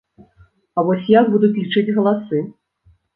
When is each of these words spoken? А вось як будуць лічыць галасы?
А 0.77 0.83
вось 0.87 1.11
як 1.19 1.29
будуць 1.33 1.51
лічыць 1.59 1.93
галасы? 1.99 2.41